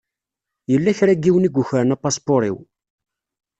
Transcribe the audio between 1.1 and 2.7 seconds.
n yiwen i yukren apaspuṛ-iw.